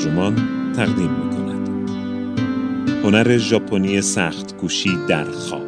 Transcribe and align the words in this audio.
ترجمان 0.00 0.36
تقدیم 0.76 1.10
می 1.10 1.30
کند. 1.30 1.90
هنر 3.04 3.38
ژاپنی 3.38 4.00
سخت 4.00 4.56
گوشی 4.56 4.90
در 5.08 5.24
خواب 5.24 5.66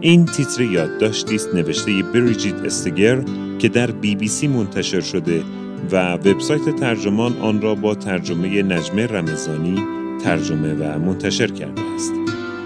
این 0.00 0.26
تیتر 0.26 0.62
یادداشتی 0.62 1.34
است 1.34 1.54
نوشته 1.54 2.02
بریجیت 2.14 2.54
استگر 2.54 3.22
که 3.58 3.68
در 3.68 3.90
بی 3.90 4.16
بی 4.16 4.28
سی 4.28 4.48
منتشر 4.48 5.00
شده 5.00 5.42
و 5.92 6.12
وبسایت 6.12 6.76
ترجمان 6.76 7.36
آن 7.40 7.60
را 7.60 7.74
با 7.74 7.94
ترجمه 7.94 8.62
نجمه 8.62 9.06
رمضانی 9.06 9.84
ترجمه 10.24 10.74
و 10.74 10.98
منتشر 10.98 11.46
کرده 11.46 11.82
است. 11.94 12.12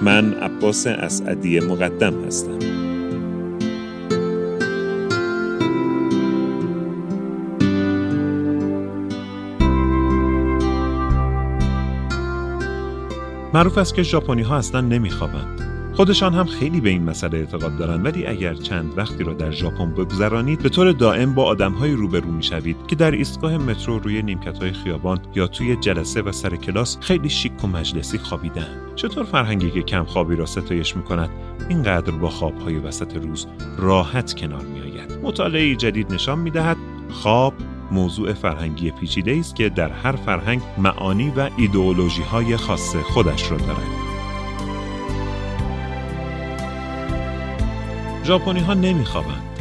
من 0.03 0.33
عباس 0.33 0.87
اسعدی 0.87 1.61
مقدم 1.61 2.25
هستم. 2.27 2.84
معروف 13.55 13.79
است 13.79 13.95
که 13.95 14.03
ژاپنی 14.03 14.43
ها 14.43 14.57
اصلا 14.57 14.81
نمیخوابند. 14.81 15.61
خودشان 15.93 16.35
هم 16.35 16.45
خیلی 16.45 16.81
به 16.81 16.91
این 16.91 17.03
مسئله 17.03 17.39
اعتقاد 17.39 17.77
دارند 17.79 18.05
ولی 18.05 18.27
اگر 18.27 18.55
چند 18.55 18.99
وقتی 18.99 19.25
را 19.25 19.33
در 19.33 19.51
ژاپن 19.51 19.91
بگذرانید 19.91 20.63
به 20.63 20.69
طور 20.69 20.93
دائم 20.93 21.35
با 21.35 21.45
آدمهایی 21.45 21.95
روبرو 21.95 22.31
می‌شوید 22.31 22.77
که 22.87 22.97
در 22.97 23.11
ایستگاه 23.11 23.57
مترو 23.57 23.99
روی 23.99 24.23
نیمکت 24.23 24.59
های 24.59 24.73
خیابان 24.73 25.19
یا 25.35 25.47
توی 25.47 25.77
جلسه 25.77 26.23
و 26.23 26.33
سر 26.33 26.57
کلاس 26.57 26.99
خیلی 27.01 27.29
شیک 27.29 27.65
و 27.65 27.67
مجلسی 27.67 28.19
خوابیدن 28.19 28.67
چطور 28.97 29.25
فرهنگی 29.25 29.71
که 29.71 29.83
کم 29.83 30.05
خوابی 30.05 30.37
را 30.37 30.47
ستایش 30.47 30.97
می‌کند 30.97 31.31
اینقدر 31.69 32.13
با 32.13 32.29
خوابهای 32.29 32.79
وسط 32.79 33.17
روز 33.17 33.47
راحت 33.79 34.35
کنار 34.35 34.63
میآید 34.63 35.19
مطالعه 35.23 35.77
جدید 35.77 36.13
نشان 36.13 36.39
می‌دهد 36.39 36.77
خواب 37.11 37.55
موضوع 37.91 38.33
فرهنگی 38.33 38.91
پیچیده 38.91 39.37
است 39.39 39.57
که 39.57 39.69
در 39.69 39.93
هر 39.93 40.13
فرهنگ 40.13 40.63
معانی 40.79 41.33
و 41.37 41.51
ایدئولوژی 41.57 42.23
های 42.23 42.57
خاص 42.57 42.97
خودش 42.97 43.51
را 43.51 43.57
دارد. 43.57 44.05
ژاپنی 48.25 48.61
ها 48.61 48.75
نمیخوابند. 48.75 49.61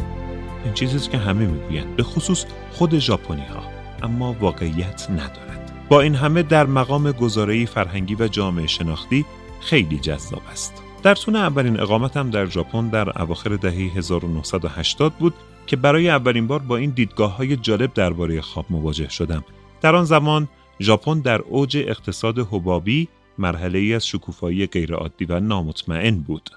این 0.64 0.74
چیزی 0.74 1.08
که 1.08 1.18
همه 1.18 1.46
می‌گویند 1.46 1.96
به 1.96 2.02
خصوص 2.02 2.44
خود 2.72 2.98
ژاپنی 2.98 3.46
ها 3.46 3.62
اما 4.02 4.32
واقعیت 4.40 5.10
ندارد. 5.10 5.72
با 5.88 6.00
این 6.00 6.14
همه 6.14 6.42
در 6.42 6.66
مقام 6.66 7.12
گزاره‌ای 7.12 7.66
فرهنگی 7.66 8.14
و 8.14 8.28
جامعه 8.28 8.66
شناختی 8.66 9.24
خیلی 9.60 9.98
جذاب 9.98 10.42
است. 10.52 10.82
در 11.04 11.14
طول 11.14 11.36
اولین 11.36 11.80
اقامتم 11.80 12.30
در 12.30 12.46
ژاپن 12.46 12.88
در 12.88 13.22
اواخر 13.22 13.56
دهه 13.56 13.96
1980 13.96 15.12
بود 15.12 15.34
که 15.66 15.76
برای 15.76 16.08
اولین 16.08 16.46
بار 16.46 16.58
با 16.58 16.76
این 16.76 16.90
دیدگاه 16.90 17.36
های 17.36 17.56
جالب 17.56 17.94
درباره 17.94 18.40
خواب 18.40 18.66
مواجه 18.70 19.08
شدم. 19.08 19.44
در 19.80 19.96
آن 19.96 20.04
زمان 20.04 20.48
ژاپن 20.80 21.20
در 21.20 21.40
اوج 21.40 21.76
اقتصاد 21.76 22.38
حبابی 22.38 23.08
مرحله 23.38 23.78
ای 23.78 23.94
از 23.94 24.06
شکوفایی 24.06 24.66
غیرعادی 24.66 25.24
و 25.24 25.40
نامطمئن 25.40 26.20
بود. 26.20 26.50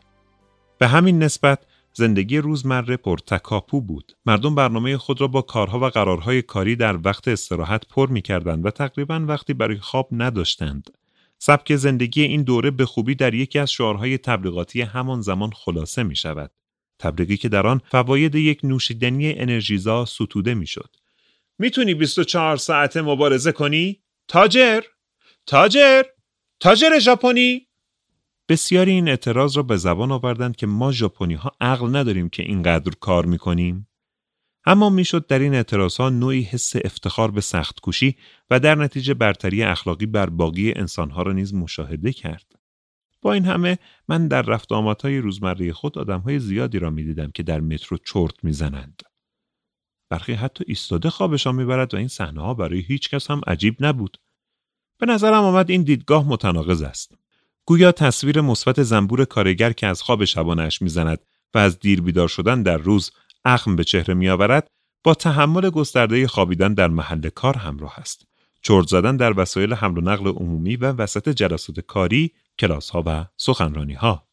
به 0.77 0.87
همین 0.87 1.23
نسبت 1.23 1.59
زندگی 1.93 2.37
روزمره 2.37 2.97
پر 2.97 3.17
تکاپو 3.17 3.81
بود. 3.81 4.11
مردم 4.25 4.55
برنامه 4.55 4.97
خود 4.97 5.21
را 5.21 5.27
با 5.27 5.41
کارها 5.41 5.79
و 5.79 5.85
قرارهای 5.85 6.41
کاری 6.41 6.75
در 6.75 6.99
وقت 7.03 7.27
استراحت 7.27 7.87
پر 7.89 8.09
می 8.09 8.21
کردند 8.21 8.65
و 8.65 8.71
تقریبا 8.71 9.25
وقتی 9.27 9.53
برای 9.53 9.77
خواب 9.77 10.07
نداشتند. 10.11 10.96
سبک 11.39 11.75
زندگی 11.75 12.21
این 12.21 12.43
دوره 12.43 12.71
به 12.71 12.85
خوبی 12.85 13.15
در 13.15 13.33
یکی 13.33 13.59
از 13.59 13.71
شعارهای 13.71 14.17
تبلیغاتی 14.17 14.81
همان 14.81 15.21
زمان 15.21 15.51
خلاصه 15.51 16.03
می 16.03 16.15
شود. 16.15 16.51
تبلیغی 16.99 17.37
که 17.37 17.49
در 17.49 17.67
آن 17.67 17.81
فواید 17.91 18.35
یک 18.35 18.59
نوشیدنی 18.63 19.33
انرژیزا 19.33 20.05
ستوده 20.05 20.53
می‌شد. 20.53 20.95
می‌تونی 21.59 21.93
24 21.93 22.57
ساعته 22.57 23.01
مبارزه 23.01 23.51
کنی؟ 23.51 24.01
تاجر؟ 24.27 24.81
تاجر؟ 25.45 26.03
تاجر 26.59 26.99
ژاپنی؟ 26.99 27.67
بسیاری 28.49 28.91
این 28.91 29.09
اعتراض 29.09 29.57
را 29.57 29.63
به 29.63 29.77
زبان 29.77 30.11
آوردند 30.11 30.55
که 30.55 30.67
ما 30.67 30.91
ژاپنی 30.91 31.33
ها 31.33 31.51
عقل 31.61 31.95
نداریم 31.95 32.29
که 32.29 32.43
اینقدر 32.43 32.91
کار 32.99 33.25
می‌کنیم. 33.25 33.87
اما 34.69 34.89
می‌شد 34.89 35.27
در 35.27 35.39
این 35.39 35.55
اعتراض 35.55 35.97
ها 35.97 36.09
نوعی 36.09 36.41
حس 36.41 36.75
افتخار 36.75 37.31
به 37.31 37.41
سخت 37.41 37.79
کوشی 37.79 38.15
و 38.49 38.59
در 38.59 38.75
نتیجه 38.75 39.13
برتری 39.13 39.63
اخلاقی 39.63 40.05
بر 40.05 40.29
باقی 40.29 40.73
انسانها 40.75 41.21
را 41.21 41.33
نیز 41.33 41.53
مشاهده 41.53 42.13
کرد. 42.13 42.55
با 43.21 43.33
این 43.33 43.45
همه 43.45 43.77
من 44.07 44.27
در 44.27 44.41
رفت 44.41 44.71
آمدهای 44.71 45.17
روزمره 45.17 45.73
خود 45.73 45.97
آدمهای 45.97 46.39
زیادی 46.39 46.79
را 46.79 46.89
می‌دیدم 46.89 47.31
که 47.31 47.43
در 47.43 47.59
مترو 47.59 47.97
چرت 47.97 48.43
می‌زنند. 48.43 49.03
برخی 50.09 50.33
حتی 50.33 50.63
ایستاده 50.67 51.09
خوابشان 51.09 51.55
می‌برد 51.55 51.93
و 51.93 51.97
این 51.97 52.07
صحنه 52.07 52.41
ها 52.41 52.53
برای 52.53 52.79
هیچ 52.79 53.09
کس 53.09 53.31
هم 53.31 53.41
عجیب 53.47 53.75
نبود. 53.79 54.17
به 54.99 55.05
نظرم 55.05 55.43
آمد 55.43 55.69
این 55.69 55.83
دیدگاه 55.83 56.27
متناقض 56.27 56.81
است. 56.81 57.15
گویا 57.65 57.91
تصویر 57.91 58.41
مثبت 58.41 58.83
زنبور 58.83 59.25
کارگر 59.25 59.73
که 59.73 59.87
از 59.87 60.01
خواب 60.01 60.25
شبانش 60.25 60.81
می‌زند 60.81 61.19
و 61.53 61.57
از 61.57 61.79
دیر 61.79 62.01
بیدار 62.01 62.27
شدن 62.27 62.63
در 62.63 62.77
روز 62.77 63.11
اخم 63.47 63.75
به 63.75 63.83
چهره 63.83 64.13
میآورد 64.13 64.67
با 65.03 65.13
تحمل 65.13 65.69
گسترده 65.69 66.27
خوابیدن 66.27 66.73
در 66.73 66.87
محل 66.87 67.29
کار 67.29 67.57
همراه 67.57 67.99
است. 67.99 68.27
چرت 68.61 68.87
زدن 68.87 69.17
در 69.17 69.39
وسایل 69.39 69.73
حمل 69.73 69.97
و 69.97 70.01
نقل 70.01 70.27
عمومی 70.27 70.75
و 70.75 70.85
وسط 70.85 71.29
جلسات 71.29 71.79
کاری 71.79 72.31
کلاس 72.59 72.89
ها 72.89 73.03
و 73.05 73.25
سخنرانی 73.37 73.93
ها. 73.93 74.27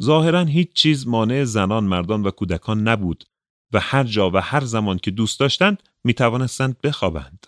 ظاهرا 0.00 0.44
هیچ 0.44 0.72
چیز 0.72 1.06
مانع 1.06 1.44
زنان، 1.44 1.84
مردان 1.84 2.22
و 2.22 2.30
کودکان 2.30 2.88
نبود 2.88 3.24
و 3.72 3.80
هر 3.80 4.04
جا 4.04 4.30
و 4.30 4.36
هر 4.36 4.64
زمان 4.64 4.98
که 4.98 5.10
دوست 5.10 5.40
داشتند 5.40 5.82
می 6.04 6.14
توانستند 6.14 6.80
بخوابند. 6.80 7.46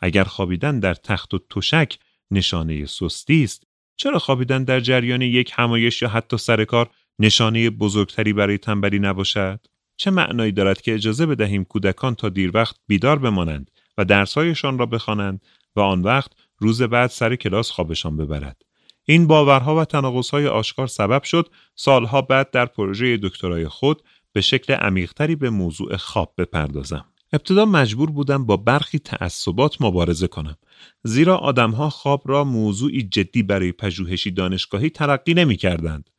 اگر 0.00 0.24
خوابیدن 0.24 0.80
در 0.80 0.94
تخت 0.94 1.34
و 1.34 1.38
تشک 1.50 1.98
نشانه 2.30 2.86
سستی 2.86 3.44
است، 3.44 3.66
چرا 3.96 4.18
خوابیدن 4.18 4.64
در 4.64 4.80
جریان 4.80 5.22
یک 5.22 5.52
همایش 5.54 6.02
یا 6.02 6.08
حتی 6.08 6.36
سر 6.36 6.64
کار 6.64 6.90
نشانه 7.18 7.70
بزرگتری 7.70 8.32
برای 8.32 8.58
تنبلی 8.58 8.98
نباشد؟ 8.98 9.60
چه 9.98 10.10
معنایی 10.10 10.52
دارد 10.52 10.80
که 10.80 10.94
اجازه 10.94 11.26
بدهیم 11.26 11.64
کودکان 11.64 12.14
تا 12.14 12.28
دیر 12.28 12.50
وقت 12.54 12.76
بیدار 12.86 13.18
بمانند 13.18 13.70
و 13.98 14.04
درسهایشان 14.04 14.78
را 14.78 14.86
بخوانند 14.86 15.40
و 15.76 15.80
آن 15.80 16.02
وقت 16.02 16.32
روز 16.58 16.82
بعد 16.82 17.10
سر 17.10 17.36
کلاس 17.36 17.70
خوابشان 17.70 18.16
ببرد؟ 18.16 18.62
این 19.04 19.26
باورها 19.26 19.76
و 19.76 19.84
تناقضهای 19.84 20.46
آشکار 20.46 20.86
سبب 20.86 21.22
شد 21.22 21.48
سالها 21.74 22.22
بعد 22.22 22.50
در 22.50 22.66
پروژه 22.66 23.16
دکترای 23.16 23.68
خود 23.68 24.02
به 24.32 24.40
شکل 24.40 24.72
عمیقتری 24.72 25.36
به 25.36 25.50
موضوع 25.50 25.96
خواب 25.96 26.34
بپردازم. 26.38 27.04
ابتدا 27.32 27.64
مجبور 27.64 28.10
بودم 28.10 28.46
با 28.46 28.56
برخی 28.56 28.98
تعصبات 28.98 29.82
مبارزه 29.82 30.26
کنم 30.26 30.56
زیرا 31.02 31.36
آدمها 31.36 31.90
خواب 31.90 32.22
را 32.26 32.44
موضوعی 32.44 33.02
جدی 33.02 33.42
برای 33.42 33.72
پژوهشی 33.72 34.30
دانشگاهی 34.30 34.90
ترقی 34.90 35.34
نمی 35.34 35.56
کردند. 35.56 36.10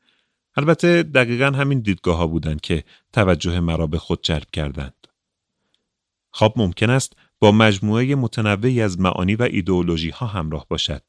البته 0.56 1.04
دقیقا 1.04 1.46
همین 1.46 1.80
دیدگاه 1.80 2.18
ها 2.18 2.28
بودند 2.28 2.62
که 2.62 2.84
توجه 3.14 3.60
مرا 3.60 3.88
به 3.88 3.98
خود 3.98 4.20
جلب 4.24 4.48
کردند. 4.54 5.08
خواب 6.32 6.54
ممکن 6.56 6.90
است 6.90 7.14
با 7.40 7.52
مجموعه 7.52 8.16
متنوعی 8.16 8.82
از 8.82 9.00
معانی 9.00 9.36
و 9.36 9.44
ایدئولوژی 9.44 10.10
ها 10.10 10.26
همراه 10.26 10.66
باشد. 10.70 11.02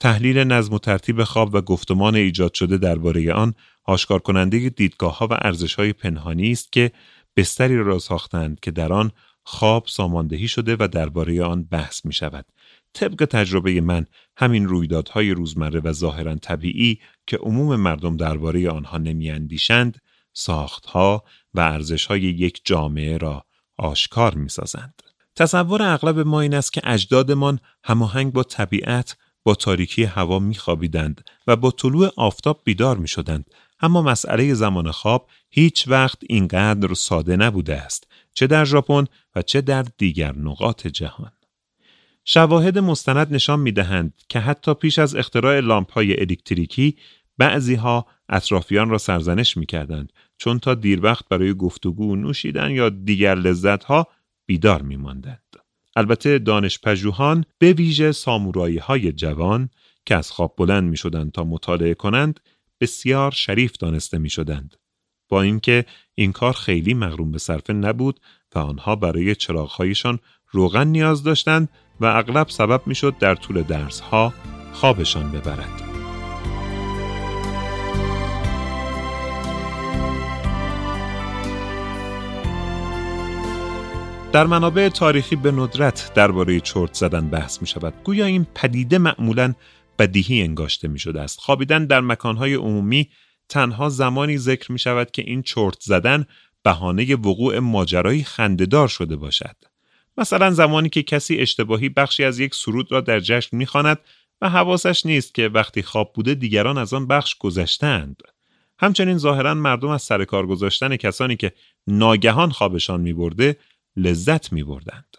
تحلیل 0.00 0.38
نظم 0.38 0.74
و 0.74 0.78
ترتیب 0.78 1.24
خواب 1.24 1.54
و 1.54 1.60
گفتمان 1.60 2.14
ایجاد 2.14 2.54
شده 2.54 2.78
درباره 2.78 3.32
آن 3.32 3.54
آشکار 3.84 4.18
کننده 4.18 4.68
دیدگاه 4.68 5.18
ها 5.18 5.26
و 5.30 5.32
ارزش 5.32 5.74
های 5.74 5.92
پنهانی 5.92 6.52
است 6.52 6.72
که 6.72 6.92
بستری 7.36 7.76
را 7.76 7.98
ساختند 7.98 8.60
که 8.60 8.70
در 8.70 8.92
آن 8.92 9.10
خواب 9.42 9.86
ساماندهی 9.86 10.48
شده 10.48 10.76
و 10.80 10.88
درباره 10.92 11.44
آن 11.44 11.62
بحث 11.62 12.04
می 12.04 12.12
شود. 12.12 12.46
طبق 12.94 13.24
تجربه 13.24 13.80
من 13.80 14.06
همین 14.36 14.68
رویدادهای 14.68 15.30
روزمره 15.30 15.80
و 15.84 15.92
ظاهرا 15.92 16.34
طبیعی 16.34 17.00
که 17.26 17.36
عموم 17.36 17.76
مردم 17.76 18.16
درباره 18.16 18.70
آنها 18.70 18.98
نمیاندیشند 18.98 19.98
ساختها 20.32 21.24
و 21.54 21.60
ارزشهای 21.60 22.20
یک 22.20 22.60
جامعه 22.64 23.16
را 23.16 23.44
آشکار 23.78 24.34
می 24.34 24.48
سازند. 24.48 25.02
تصور 25.36 25.82
اغلب 25.82 26.18
ما 26.18 26.40
این 26.40 26.54
است 26.54 26.72
که 26.72 26.80
اجدادمان 26.84 27.60
هماهنگ 27.84 28.32
با 28.32 28.42
طبیعت 28.42 29.16
با 29.44 29.54
تاریکی 29.54 30.04
هوا 30.04 30.38
میخوابیدند 30.38 31.24
و 31.46 31.56
با 31.56 31.70
طلوع 31.70 32.10
آفتاب 32.16 32.60
بیدار 32.64 32.96
می 32.96 33.08
شدند. 33.08 33.50
اما 33.80 34.02
مسئله 34.02 34.54
زمان 34.54 34.90
خواب 34.90 35.28
هیچ 35.50 35.88
وقت 35.88 36.18
اینقدر 36.28 36.94
ساده 36.94 37.36
نبوده 37.36 37.76
است 37.76 38.06
چه 38.34 38.46
در 38.46 38.64
ژاپن 38.64 39.04
و 39.36 39.42
چه 39.42 39.60
در 39.60 39.86
دیگر 39.98 40.36
نقاط 40.36 40.86
جهان. 40.86 41.32
شواهد 42.24 42.78
مستند 42.78 43.34
نشان 43.34 43.60
می 43.60 43.72
دهند 43.72 44.14
که 44.28 44.40
حتی 44.40 44.74
پیش 44.74 44.98
از 44.98 45.16
اختراع 45.16 45.60
لامپ 45.60 45.92
های 45.92 46.20
الکتریکی 46.20 46.96
بعضی 47.38 47.74
ها 47.74 48.06
اطرافیان 48.28 48.90
را 48.90 48.98
سرزنش 48.98 49.56
می 49.56 49.66
کردند 49.66 50.12
چون 50.38 50.58
تا 50.58 50.74
دیر 50.74 51.04
وقت 51.04 51.28
برای 51.28 51.54
گفتگو 51.54 52.16
نوشیدن 52.16 52.70
یا 52.70 52.88
دیگر 52.88 53.34
لذت 53.34 53.84
ها 53.84 54.06
بیدار 54.46 54.82
می 54.82 54.96
ماندند. 54.96 55.56
البته 55.96 56.38
دانشپژوهان 56.38 57.44
به 57.58 57.72
ویژه 57.72 58.12
سامورایی 58.12 58.78
های 58.78 59.12
جوان 59.12 59.70
که 60.06 60.16
از 60.16 60.30
خواب 60.30 60.54
بلند 60.56 60.90
می 60.90 60.96
شدند 60.96 61.32
تا 61.32 61.44
مطالعه 61.44 61.94
کنند 61.94 62.40
بسیار 62.80 63.30
شریف 63.30 63.72
دانسته 63.76 64.18
می 64.18 64.30
شدند. 64.30 64.76
با 65.28 65.42
اینکه 65.42 65.84
این 66.14 66.32
کار 66.32 66.52
خیلی 66.52 66.94
مغروم 66.94 67.32
به 67.32 67.38
صرفه 67.38 67.72
نبود 67.72 68.20
و 68.54 68.58
آنها 68.58 68.96
برای 68.96 69.34
چراغهایشان 69.34 70.18
روغن 70.50 70.86
نیاز 70.86 71.22
داشتند 71.22 71.68
و 72.00 72.04
اغلب 72.04 72.48
سبب 72.48 72.82
می‌شد 72.86 73.18
در 73.18 73.34
طول 73.34 73.62
درس 73.62 74.00
ها 74.00 74.34
خوابشان 74.72 75.32
ببرد. 75.32 75.82
در 84.32 84.46
منابع 84.46 84.88
تاریخی 84.88 85.36
به 85.36 85.52
ندرت 85.52 86.10
درباره 86.14 86.60
چرت 86.60 86.94
زدن 86.94 87.28
بحث 87.28 87.62
می 87.62 87.66
شود. 87.66 87.94
گویا 88.04 88.24
این 88.24 88.46
پدیده 88.54 88.98
معمولا 88.98 89.54
بدیهی 89.98 90.42
انگاشته 90.42 90.88
می 90.88 90.98
شده 90.98 91.20
است. 91.20 91.40
خوابیدن 91.40 91.86
در 91.86 92.00
مکانهای 92.00 92.54
عمومی 92.54 93.10
تنها 93.48 93.88
زمانی 93.88 94.38
ذکر 94.38 94.72
می 94.72 94.78
شود 94.78 95.10
که 95.10 95.22
این 95.22 95.42
چرت 95.42 95.80
زدن 95.80 96.26
بهانه 96.62 97.14
وقوع 97.14 97.58
ماجرایی 97.58 98.24
خندهدار 98.24 98.88
شده 98.88 99.16
باشد. 99.16 99.69
مثلا 100.20 100.50
زمانی 100.50 100.88
که 100.88 101.02
کسی 101.02 101.36
اشتباهی 101.36 101.88
بخشی 101.88 102.24
از 102.24 102.38
یک 102.38 102.54
سرود 102.54 102.92
را 102.92 103.00
در 103.00 103.20
جشن 103.20 103.56
می‌خواند 103.56 103.98
و 104.40 104.48
حواسش 104.48 105.06
نیست 105.06 105.34
که 105.34 105.48
وقتی 105.48 105.82
خواب 105.82 106.12
بوده 106.12 106.34
دیگران 106.34 106.78
از 106.78 106.94
آن 106.94 107.06
بخش 107.06 107.34
گذشتند. 107.38 108.22
همچنین 108.78 109.18
ظاهرا 109.18 109.54
مردم 109.54 109.88
از 109.88 110.02
سر 110.02 110.24
کار 110.24 110.46
گذاشتن 110.46 110.96
کسانی 110.96 111.36
که 111.36 111.52
ناگهان 111.86 112.50
خوابشان 112.50 113.00
میبرده 113.00 113.56
لذت 113.96 114.52
میبردند. 114.52 115.16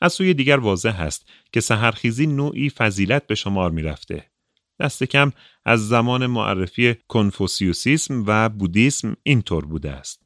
از 0.00 0.12
سوی 0.12 0.34
دیگر 0.34 0.56
واضح 0.56 1.00
است 1.00 1.28
که 1.52 1.60
سهرخیزی 1.60 2.26
نوعی 2.26 2.70
فضیلت 2.70 3.26
به 3.26 3.34
شمار 3.34 3.70
می‌رفته. 3.70 4.26
دست 4.80 5.04
کم 5.04 5.32
از 5.64 5.88
زمان 5.88 6.26
معرفی 6.26 6.96
کنفوسیوسیسم 7.08 8.24
و 8.26 8.48
بودیسم 8.48 9.16
اینطور 9.22 9.64
بوده 9.64 9.90
است. 9.90 10.21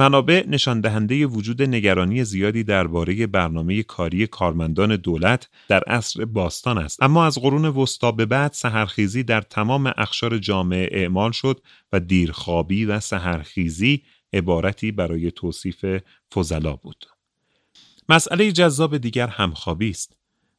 منابع 0.00 0.44
نشان 0.48 0.80
دهنده 0.80 1.26
وجود 1.26 1.62
نگرانی 1.62 2.24
زیادی 2.24 2.64
درباره 2.64 3.26
برنامه 3.26 3.82
کاری 3.82 4.26
کارمندان 4.26 4.96
دولت 4.96 5.48
در 5.68 5.82
عصر 5.86 6.24
باستان 6.24 6.78
است. 6.78 7.02
اما 7.02 7.26
از 7.26 7.38
قرون 7.38 7.64
وسطا 7.64 8.12
به 8.12 8.26
بعد 8.26 8.52
سحرخیزی 8.52 9.22
در 9.22 9.40
تمام 9.40 9.92
اخشار 9.96 10.38
جامعه 10.38 10.88
اعمال 10.92 11.30
شد 11.32 11.60
و 11.92 12.00
دیرخوابی 12.00 12.84
و 12.84 13.00
سحرخیزی 13.00 14.02
عبارتی 14.32 14.92
برای 14.92 15.30
توصیف 15.30 15.84
فضلا 16.34 16.72
بود. 16.72 17.06
مسئله 18.08 18.52
جذاب 18.52 18.96
دیگر 18.96 19.26
همخوابی 19.26 19.90
است. 19.90 20.16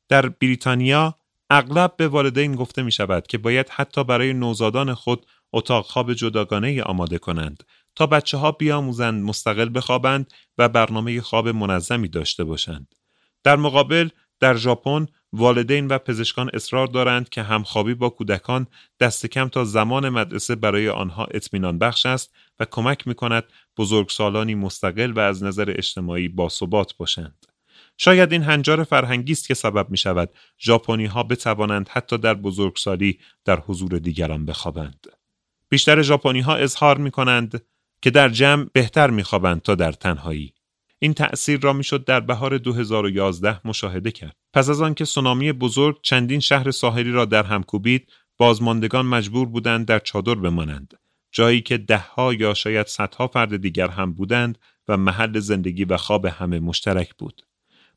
در 0.10 0.30
بریتانیا 0.30 1.16
اغلب 1.50 1.94
به 1.98 2.08
والدین 2.08 2.56
گفته 2.56 2.84
می 2.84 2.92
شود 2.92 3.28
که 3.28 3.38
باید 3.38 3.70
حتی 3.70 4.04
برای 4.04 4.34
نوزادان 4.34 4.94
خود 4.94 5.26
اتاق 5.54 5.86
خواب 5.86 6.14
جداگانه 6.14 6.84
آماده 6.84 7.18
کنند 7.18 7.64
تا 7.96 8.08
بچه 8.08 8.38
ها 8.38 8.52
بیاموزند 8.52 9.24
مستقل 9.24 9.70
بخوابند 9.74 10.34
و 10.58 10.70
برنامه 10.70 11.22
خواب 11.22 11.48
منظمی 11.48 12.08
داشته 12.08 12.44
باشند. 12.44 12.96
در 13.44 13.56
مقابل 13.56 14.10
در 14.40 14.56
ژاپن 14.56 15.08
والدین 15.34 15.88
و 15.88 15.98
پزشکان 15.98 16.50
اصرار 16.54 16.88
دارند 16.88 17.30
که 17.30 17.44
همخوابی 17.44 17.94
با 17.94 18.10
کودکان 18.10 18.68
دست 19.00 19.26
کم 19.26 19.48
تا 19.48 19.64
زمان 19.64 20.10
مدرسه 20.10 20.56
برای 20.56 20.90
آنها 20.90 21.26
اطمینان 21.26 21.80
بخش 21.80 22.06
است 22.06 22.34
و 22.60 22.66
کمک 22.66 23.08
می 23.08 23.16
کند 23.16 23.44
بزرگسالانی 23.78 24.56
مستقل 24.56 25.12
و 25.12 25.20
از 25.20 25.44
نظر 25.44 25.74
اجتماعی 25.78 26.28
باثبات 26.28 26.98
باشند. 26.98 27.46
شاید 27.98 28.32
این 28.32 28.44
هنجار 28.44 28.84
فرهنگی 28.84 29.32
است 29.32 29.48
که 29.48 29.54
سبب 29.54 29.90
می 29.90 29.98
شود 29.98 30.30
ژاپنی 30.60 31.06
ها 31.06 31.24
بتوانند 31.24 31.90
حتی 31.90 32.18
در 32.18 32.34
بزرگسالی 32.34 33.20
در 33.46 33.60
حضور 33.60 34.00
دیگران 34.00 34.46
بخوابند. 34.46 35.08
بیشتر 35.70 36.02
ژاپنی 36.02 36.40
ها 36.40 36.56
اظهار 36.56 36.98
می 36.98 37.12
کنند 37.12 37.62
که 38.02 38.12
در 38.12 38.30
جمع 38.30 38.66
بهتر 38.74 39.10
میخوابند 39.10 39.62
تا 39.62 39.76
در 39.76 39.92
تنهایی. 39.92 40.54
این 41.00 41.14
تأثیر 41.14 41.60
را 41.60 41.74
می‌شد 41.74 42.06
در 42.06 42.20
بهار 42.20 42.58
2011 42.58 43.68
مشاهده 43.68 44.12
کرد. 44.12 44.36
پس 44.54 44.70
از 44.70 44.82
آنکه 44.82 45.06
سونامی 45.06 45.52
بزرگ 45.52 46.00
چندین 46.02 46.40
شهر 46.40 46.72
ساحلی 46.72 47.12
را 47.12 47.26
در 47.26 47.44
هم 47.44 47.64
کوبید، 47.64 48.12
بازماندگان 48.38 49.06
مجبور 49.06 49.48
بودند 49.48 49.86
در 49.86 50.00
چادر 50.00 50.36
بمانند. 50.36 50.94
جایی 51.32 51.62
که 51.62 51.78
دهها 51.78 52.34
یا 52.34 52.54
شاید 52.54 52.88
صدها 52.88 53.28
فرد 53.28 53.58
دیگر 53.58 53.88
هم 53.88 54.14
بودند 54.14 54.58
و 54.88 54.98
محل 54.98 55.40
زندگی 55.40 55.86
و 55.86 55.98
خواب 55.98 56.26
همه 56.26 56.60
مشترک 56.60 57.14
بود. 57.18 57.42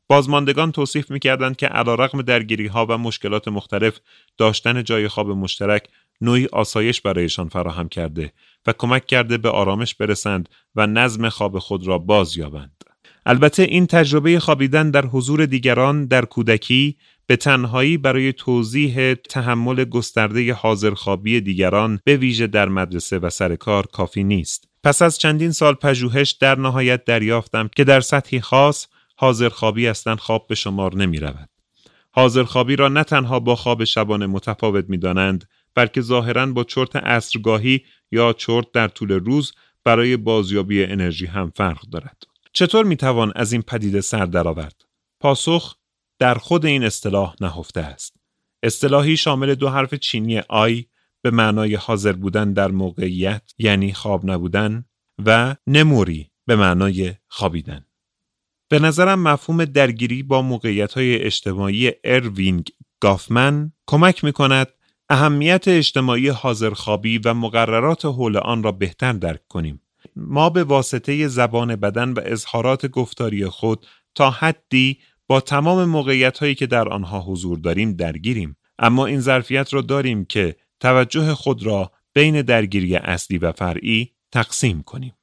بازماندگان 0.07 0.71
توصیف 0.71 1.11
می‌کردند 1.11 1.55
که 1.55 1.67
علیرغم 1.67 2.21
درگیری 2.21 2.67
ها 2.67 2.85
و 2.89 2.97
مشکلات 2.97 3.47
مختلف 3.47 3.99
داشتن 4.37 4.83
جای 4.83 5.07
خواب 5.07 5.29
مشترک 5.29 5.87
نوعی 6.21 6.45
آسایش 6.45 7.01
برایشان 7.01 7.49
فراهم 7.49 7.89
کرده 7.89 8.33
و 8.67 8.73
کمک 8.77 9.05
کرده 9.05 9.37
به 9.37 9.49
آرامش 9.49 9.95
برسند 9.95 10.49
و 10.75 10.87
نظم 10.87 11.29
خواب 11.29 11.59
خود 11.59 11.87
را 11.87 11.97
باز 11.97 12.37
یابند. 12.37 12.83
البته 13.25 13.63
این 13.63 13.87
تجربه 13.87 14.39
خوابیدن 14.39 14.91
در 14.91 15.05
حضور 15.05 15.45
دیگران 15.45 16.05
در 16.05 16.25
کودکی 16.25 16.97
به 17.27 17.35
تنهایی 17.35 17.97
برای 17.97 18.33
توضیح 18.33 19.13
تحمل 19.13 19.83
گسترده 19.83 20.53
حاضرخوابی 20.53 21.41
دیگران 21.41 21.99
به 22.03 22.17
ویژه 22.17 22.47
در 22.47 22.69
مدرسه 22.69 23.19
و 23.19 23.29
سر 23.29 23.55
کار 23.55 23.85
کافی 23.85 24.23
نیست. 24.23 24.67
پس 24.83 25.01
از 25.01 25.19
چندین 25.19 25.51
سال 25.51 25.73
پژوهش 25.73 26.31
در 26.31 26.59
نهایت 26.59 27.05
دریافتم 27.05 27.69
که 27.75 27.83
در 27.83 28.01
سطحی 28.01 28.41
خاص 28.41 28.87
حاضرخوابی 29.15 29.87
اصلا 29.87 30.15
خواب 30.15 30.47
به 30.47 30.55
شمار 30.55 30.95
نمی 30.95 31.19
رود. 31.19 31.49
حاضرخوابی 32.11 32.75
را 32.75 32.87
نه 32.87 33.03
تنها 33.03 33.39
با 33.39 33.55
خواب 33.55 33.83
شبانه 33.83 34.25
متفاوت 34.25 34.85
می 34.89 34.97
دانند 34.97 35.45
بلکه 35.75 36.01
ظاهرا 36.01 36.45
با 36.45 36.63
چرت 36.63 36.95
عصرگاهی 36.95 37.81
یا 38.11 38.33
چرت 38.33 38.71
در 38.71 38.87
طول 38.87 39.11
روز 39.11 39.53
برای 39.83 40.17
بازیابی 40.17 40.83
انرژی 40.83 41.25
هم 41.25 41.51
فرق 41.55 41.81
دارد. 41.81 42.23
چطور 42.53 42.85
می 42.85 42.97
توان 42.97 43.33
از 43.35 43.53
این 43.53 43.61
پدیده 43.61 44.01
سر 44.01 44.25
درآورد؟ 44.25 44.85
پاسخ 45.19 45.75
در 46.19 46.35
خود 46.35 46.65
این 46.65 46.83
اصطلاح 46.83 47.35
نهفته 47.41 47.79
است. 47.79 48.15
اصطلاحی 48.63 49.17
شامل 49.17 49.55
دو 49.55 49.69
حرف 49.69 49.93
چینی 49.93 50.39
ای 50.39 50.85
به 51.21 51.31
معنای 51.31 51.75
حاضر 51.75 52.13
بودن 52.13 52.53
در 52.53 52.71
موقعیت 52.71 53.53
یعنی 53.57 53.93
خواب 53.93 54.31
نبودن 54.31 54.85
و 55.25 55.55
نموری 55.67 56.31
به 56.45 56.55
معنای 56.55 57.13
خوابیدن. 57.27 57.85
به 58.69 58.79
نظرم 58.79 59.19
مفهوم 59.19 59.65
درگیری 59.65 60.23
با 60.23 60.41
موقعیت 60.41 60.93
های 60.93 61.15
اجتماعی 61.21 61.91
اروینگ 62.03 62.69
گافمن 62.99 63.71
کمک 63.87 64.23
می 64.23 64.33
کند 64.33 64.67
اهمیت 65.09 65.67
اجتماعی 65.67 66.27
حاضرخوابی 66.29 67.17
و 67.17 67.33
مقررات 67.33 68.05
حول 68.05 68.37
آن 68.37 68.63
را 68.63 68.71
بهتر 68.71 69.13
درک 69.13 69.47
کنیم. 69.47 69.81
ما 70.15 70.49
به 70.49 70.63
واسطه 70.63 71.27
زبان 71.27 71.75
بدن 71.75 72.09
و 72.13 72.19
اظهارات 72.25 72.85
گفتاری 72.85 73.45
خود 73.45 73.85
تا 74.15 74.29
حدی 74.29 74.99
با 75.27 75.41
تمام 75.41 75.85
موقعیت 75.85 76.37
هایی 76.37 76.55
که 76.55 76.67
در 76.67 76.89
آنها 76.89 77.19
حضور 77.19 77.57
داریم 77.57 77.93
درگیریم 77.93 78.57
اما 78.79 79.05
این 79.05 79.19
ظرفیت 79.19 79.73
را 79.73 79.81
داریم 79.81 80.25
که 80.25 80.55
توجه 80.79 81.33
خود 81.33 81.63
را 81.65 81.91
بین 82.13 82.41
درگیری 82.41 82.95
اصلی 82.95 83.37
و 83.37 83.51
فرعی 83.51 84.11
تقسیم 84.31 84.83
کنیم. 84.83 85.13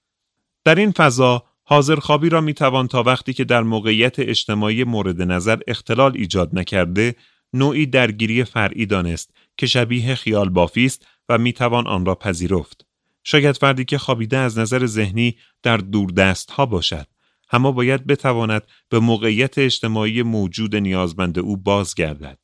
در 0.65 0.75
این 0.75 0.91
فضا 0.91 1.45
حاضرخوابی 1.65 2.29
را 2.29 2.41
می 2.41 2.55
توان 2.55 2.89
تا 2.89 3.03
وقتی 3.03 3.33
که 3.33 3.45
در 3.45 3.63
موقعیت 3.63 4.19
اجتماعی 4.19 4.85
مورد 4.85 5.23
نظر 5.23 5.59
اختلال 5.67 6.13
ایجاد 6.15 6.59
نکرده 6.59 7.15
نوعی 7.53 7.87
درگیری 7.87 8.45
فرعی 8.45 8.87
دانست 8.87 9.35
که 9.57 9.67
شبیه 9.67 10.15
خیال 10.15 10.49
بافی 10.49 10.85
است 10.85 11.07
و 11.29 11.39
می 11.39 11.53
توان 11.53 11.87
آن 11.87 12.07
را 12.07 12.15
پذیرفت. 12.15 12.87
شاید 13.25 13.57
فردی 13.57 13.85
که 13.85 13.99
خوابیده 13.99 14.39
از 14.39 14.59
نظر 14.59 14.87
ذهنی 14.87 15.37
در 15.63 15.77
دست 16.17 16.51
ها 16.51 16.67
باشد 16.67 17.07
اما 17.53 17.73
باید 17.73 18.07
بتواند 18.07 18.63
به 18.89 18.99
موقعیت 18.99 19.59
اجتماعی 19.59 20.23
موجود 20.23 20.77
نیازمند 20.77 21.39
او 21.39 21.57
بازگردد. 21.57 22.39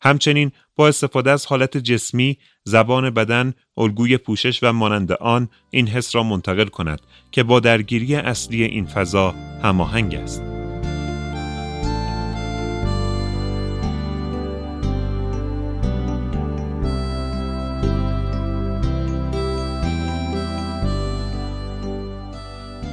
همچنین 0.00 0.52
با 0.76 0.88
استفاده 0.88 1.30
از 1.30 1.46
حالت 1.46 1.76
جسمی، 1.76 2.38
زبان 2.64 3.10
بدن، 3.10 3.54
الگوی 3.76 4.16
پوشش 4.16 4.62
و 4.62 4.72
مانند 4.72 5.12
آن 5.12 5.48
این 5.70 5.88
حس 5.88 6.14
را 6.14 6.22
منتقل 6.22 6.66
کند 6.66 7.00
که 7.30 7.42
با 7.42 7.60
درگیری 7.60 8.14
اصلی 8.14 8.64
این 8.64 8.86
فضا 8.86 9.30
هماهنگ 9.62 10.14
است. 10.14 10.55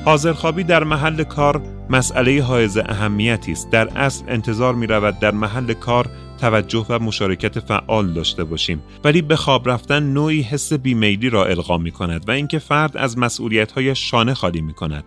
حاضرخوابی 0.06 0.64
در 0.64 0.84
محل 0.84 1.24
کار 1.24 1.62
مسئله 1.90 2.44
حائز 2.44 2.78
اهمیتی 2.78 3.52
است. 3.52 3.70
در 3.70 3.98
اصل 3.98 4.26
انتظار 4.28 4.76
می 4.76 4.88
رود 4.88 5.20
در 5.20 5.32
محل 5.32 5.74
کار 5.74 6.10
توجه 6.42 6.86
و 6.90 7.00
مشارکت 7.00 7.60
فعال 7.60 8.14
داشته 8.14 8.44
باشیم. 8.44 8.84
ولی 9.04 9.22
به 9.22 9.36
خواب 9.36 9.70
رفتن 9.70 10.04
نوعی 10.04 10.42
حس 10.42 10.74
بیمیلی 10.74 11.30
را 11.30 11.46
القا 11.46 11.78
می 11.78 11.92
کند 11.92 12.30
و 12.30 12.32
اینکه 12.32 12.60
فرد 12.60 12.98
از 12.98 13.18
مسئولیت 13.18 13.72
های 13.72 13.96
شانه 13.96 14.34
خالی 14.34 14.62
می 14.62 14.74
کند 14.74 15.04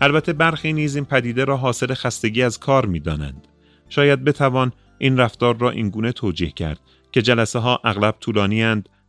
البته 0.00 0.32
برخی 0.32 0.72
نیز 0.72 0.96
این 0.96 1.04
پدیده 1.04 1.44
را 1.44 1.56
حاصل 1.56 1.94
خستگی 1.94 2.42
از 2.42 2.58
کار 2.58 2.86
می 2.86 3.00
دانند. 3.00 3.48
شاید 3.88 4.24
بتوان 4.24 4.72
این 4.98 5.16
رفتار 5.16 5.56
را 5.58 5.70
اینگونه 5.70 6.12
توجیه 6.12 6.50
کرد 6.50 6.80
که 7.12 7.22
جلسه 7.22 7.58
ها 7.58 7.80
اغلب 7.84 8.14
طولانی 8.20 8.62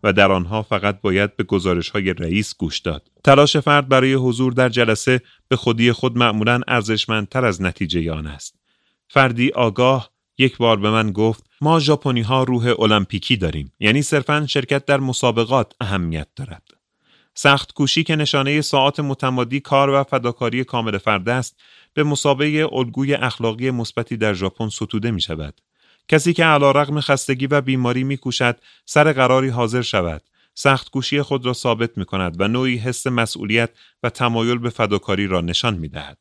و 0.04 0.14
در 0.14 0.32
آنها 0.32 0.62
فقط 0.62 1.02
باید 1.02 1.36
به 1.36 1.44
گزارش 1.44 1.90
های 1.90 2.14
رئیس 2.14 2.56
گوش 2.58 2.80
داد. 2.80 3.08
تلاش 3.24 3.58
فرد 3.58 3.88
برای 3.90 4.14
حضور 4.14 4.54
در 4.54 4.70
جلسه 4.70 5.22
به 5.48 5.56
خودی 5.56 5.92
خود 5.92 6.18
معمولا 6.18 6.62
ارزشمندتر 6.68 7.46
از 7.46 7.62
نتیجه 7.62 8.12
آن 8.12 8.28
است. 8.28 8.56
فردی 9.08 9.50
آگاه 9.50 10.12
یک 10.38 10.58
بار 10.58 10.78
به 10.78 10.90
من 10.90 11.12
گفت 11.12 11.44
ما 11.62 11.80
ژاپنی 11.80 12.22
ها 12.22 12.44
روح 12.44 12.76
المپیکی 12.80 13.38
داریم 13.38 13.72
یعنی 13.80 14.02
صرفا 14.02 14.46
شرکت 14.50 14.86
در 14.86 15.00
مسابقات 15.00 15.74
اهمیت 15.82 16.28
دارد 16.36 16.64
سخت 17.34 17.74
کوشی 17.74 18.04
که 18.04 18.16
نشانه 18.16 18.62
ساعات 18.62 19.00
متمادی 19.00 19.60
کار 19.60 19.90
و 19.90 20.04
فداکاری 20.04 20.64
کامل 20.64 20.98
فرد 20.98 21.30
است 21.30 21.60
به 21.94 22.04
مسابقه 22.04 22.68
الگوی 22.72 23.14
اخلاقی 23.14 23.72
مثبتی 23.72 24.18
در 24.18 24.34
ژاپن 24.34 24.70
ستوده 24.70 25.12
می 25.12 25.22
شود 25.22 25.62
کسی 26.08 26.34
که 26.34 26.46
رغم 26.46 27.02
خستگی 27.02 27.48
و 27.48 27.62
بیماری 27.62 28.04
می 28.04 28.18
کوشد 28.18 28.58
سر 28.86 29.14
قراری 29.14 29.50
حاضر 29.50 29.82
شود 29.82 30.22
سخت 30.54 30.90
کوشی 30.90 31.22
خود 31.22 31.46
را 31.46 31.54
ثابت 31.54 31.98
می 31.98 32.06
کند 32.06 32.42
و 32.42 32.48
نوعی 32.48 32.78
حس 32.78 33.08
مسئولیت 33.08 33.70
و 34.04 34.10
تمایل 34.10 34.58
به 34.58 34.70
فداکاری 34.70 35.28
را 35.28 35.42
نشان 35.42 35.78
می 35.78 35.88
دهد. 35.88 36.18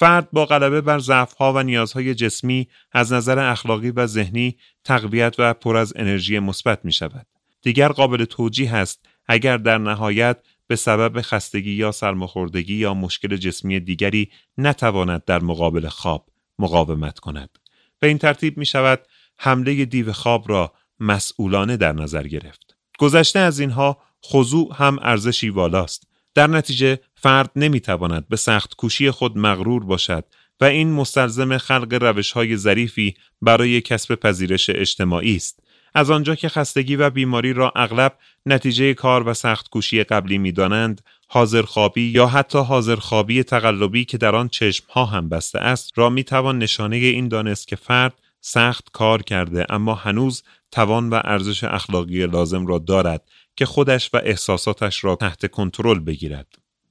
فرد 0.00 0.28
با 0.32 0.46
غلبه 0.46 0.80
بر 0.80 0.98
ضعفها 0.98 1.52
و 1.52 1.62
نیازهای 1.62 2.14
جسمی 2.14 2.68
از 2.92 3.12
نظر 3.12 3.38
اخلاقی 3.38 3.90
و 3.90 4.06
ذهنی 4.06 4.56
تقویت 4.84 5.34
و 5.38 5.54
پر 5.54 5.76
از 5.76 5.92
انرژی 5.96 6.38
مثبت 6.38 6.84
می 6.84 6.92
شود. 6.92 7.26
دیگر 7.62 7.88
قابل 7.88 8.24
توجیه 8.24 8.74
است 8.74 9.06
اگر 9.26 9.56
در 9.56 9.78
نهایت 9.78 10.36
به 10.66 10.76
سبب 10.76 11.20
خستگی 11.20 11.72
یا 11.72 11.92
سرماخوردگی 11.92 12.74
یا 12.74 12.94
مشکل 12.94 13.36
جسمی 13.36 13.80
دیگری 13.80 14.30
نتواند 14.58 15.24
در 15.24 15.40
مقابل 15.40 15.88
خواب 15.88 16.28
مقاومت 16.58 17.18
کند. 17.18 17.58
به 18.00 18.06
این 18.06 18.18
ترتیب 18.18 18.58
می 18.58 18.66
شود 18.66 19.00
حمله 19.38 19.84
دیو 19.84 20.12
خواب 20.12 20.48
را 20.48 20.72
مسئولانه 21.00 21.76
در 21.76 21.92
نظر 21.92 22.26
گرفت. 22.26 22.76
گذشته 22.98 23.38
از 23.38 23.60
اینها 23.60 23.98
خضوع 24.24 24.74
هم 24.76 24.98
ارزشی 25.02 25.48
والاست. 25.48 26.06
در 26.34 26.46
نتیجه 26.46 26.98
فرد 27.14 27.50
نمی‌تواند 27.56 28.28
به 28.28 28.36
سخت 28.36 28.74
کوشی 28.74 29.10
خود 29.10 29.38
مغرور 29.38 29.84
باشد 29.84 30.24
و 30.60 30.64
این 30.64 30.92
مستلزم 30.92 31.58
خلق 31.58 31.98
روش 32.02 32.32
های 32.32 32.56
ظریفی 32.56 33.14
برای 33.42 33.80
کسب 33.80 34.14
پذیرش 34.14 34.70
اجتماعی 34.70 35.36
است. 35.36 35.60
از 35.94 36.10
آنجا 36.10 36.34
که 36.34 36.48
خستگی 36.48 36.96
و 36.96 37.10
بیماری 37.10 37.52
را 37.52 37.72
اغلب 37.76 38.18
نتیجه 38.46 38.94
کار 38.94 39.28
و 39.28 39.34
سخت 39.34 39.68
کوشی 39.68 40.04
قبلی 40.04 40.38
می‌دانند، 40.38 41.00
حاضرخوابی 41.32 42.02
یا 42.02 42.26
حتی 42.26 42.58
حاضرخوابی 42.58 43.42
تقلبی 43.42 44.04
که 44.04 44.18
در 44.18 44.36
آن 44.36 44.48
چشم 44.48 44.84
ها 44.90 45.04
هم 45.04 45.28
بسته 45.28 45.58
است 45.58 45.98
را 45.98 46.10
می 46.10 46.24
توان 46.24 46.58
نشانه 46.58 46.96
این 46.96 47.28
دانست 47.28 47.68
که 47.68 47.76
فرد 47.76 48.14
سخت 48.40 48.88
کار 48.92 49.22
کرده 49.22 49.66
اما 49.68 49.94
هنوز 49.94 50.42
توان 50.70 51.10
و 51.10 51.20
ارزش 51.24 51.64
اخلاقی 51.64 52.26
لازم 52.26 52.66
را 52.66 52.78
دارد 52.78 53.28
که 53.56 53.66
خودش 53.66 54.10
و 54.14 54.20
احساساتش 54.24 55.04
را 55.04 55.16
تحت 55.16 55.50
کنترل 55.50 55.98
بگیرد. 55.98 56.46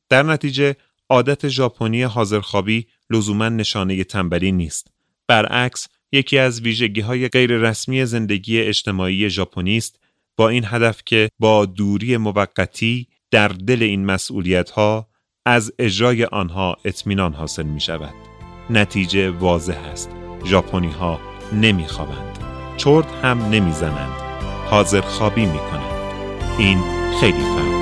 در 0.09 0.23
نتیجه 0.23 0.75
عادت 1.09 1.47
ژاپنی 1.47 2.03
حاضرخوابی 2.03 2.87
لزوما 3.09 3.49
نشانه 3.49 4.03
تنبلی 4.03 4.51
نیست. 4.51 4.87
برعکس 5.27 5.87
یکی 6.11 6.37
از 6.37 6.61
ویژگی 6.61 7.01
های 7.01 7.27
غیر 7.27 7.57
رسمی 7.57 8.05
زندگی 8.05 8.61
اجتماعی 8.61 9.29
ژاپنی 9.29 9.77
است 9.77 9.99
با 10.37 10.49
این 10.49 10.63
هدف 10.65 11.01
که 11.05 11.29
با 11.39 11.65
دوری 11.65 12.17
موقتی 12.17 13.07
در 13.31 13.47
دل 13.47 13.83
این 13.83 14.05
مسئولیت 14.05 14.69
ها 14.69 15.07
از 15.45 15.73
اجرای 15.79 16.25
آنها 16.25 16.77
اطمینان 16.85 17.33
حاصل 17.33 17.63
می 17.63 17.81
شود. 17.81 18.13
نتیجه 18.69 19.29
واضح 19.29 19.77
است. 19.91 20.09
ژاپنی 20.45 20.91
ها 20.91 21.19
نمی 21.53 21.87
خوابند. 21.87 22.39
چرت 22.77 23.11
هم 23.11 23.49
نمی 23.49 23.71
زنند. 23.71 24.21
حاضر 24.69 25.01
خوابی 25.01 25.45
می 25.45 25.59
کنند. 25.59 25.99
این 26.57 26.77
خیلی 27.19 27.39
فرق 27.39 27.78